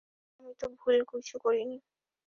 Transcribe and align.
দাঁড়াও, 0.03 0.39
আমি 0.39 0.53
তো 0.59 0.65
ভুল 0.79 0.95
কিছু 1.11 1.35
করিনি। 1.43 1.77